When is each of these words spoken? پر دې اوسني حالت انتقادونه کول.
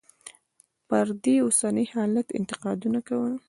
پر 0.87 1.07
دې 1.23 1.35
اوسني 1.45 1.85
حالت 1.93 2.27
انتقادونه 2.39 2.99
کول. 3.07 3.33